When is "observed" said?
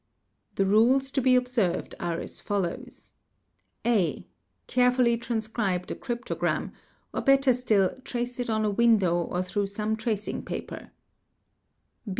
1.35-1.93